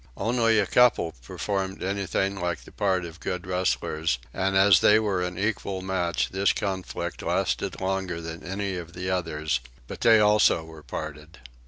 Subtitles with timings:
[0.17, 5.21] Only one couple performed anything like the part of good wrestlers; and as they were
[5.21, 10.63] an equal match this conflict lasted longer than any of the others; but they also
[10.63, 11.37] were parted.